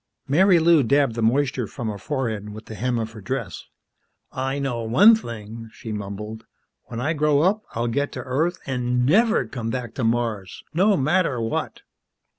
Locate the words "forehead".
1.99-2.49